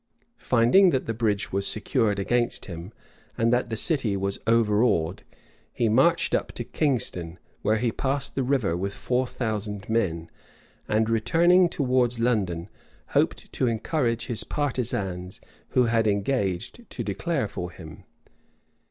Finding 0.39 0.89
that 0.89 1.05
the 1.05 1.13
bridge 1.13 1.51
was 1.51 1.67
secured 1.67 2.17
against 2.17 2.65
him, 2.65 2.91
and 3.37 3.53
that 3.53 3.69
the 3.69 3.77
city 3.77 4.17
was 4.17 4.39
overawed, 4.47 5.21
he 5.71 5.89
marched 5.89 6.33
up 6.33 6.51
to 6.53 6.63
Kingston, 6.63 7.37
where 7.61 7.77
he 7.77 7.91
passed 7.91 8.33
the 8.33 8.41
river 8.41 8.75
with 8.75 8.95
four 8.95 9.27
thousand 9.27 9.87
men; 9.87 10.31
and 10.87 11.07
returning 11.07 11.69
towards 11.69 12.17
London, 12.19 12.67
hoped 13.09 13.53
to 13.53 13.67
encourage 13.67 14.25
his 14.25 14.43
partisans 14.43 15.39
who 15.69 15.83
had 15.83 16.07
engaged 16.07 16.89
to 16.89 17.03
declare 17.03 17.47
for 17.47 17.69
him. 17.69 18.03